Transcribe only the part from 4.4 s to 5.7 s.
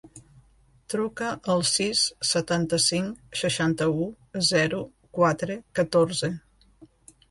zero, quatre,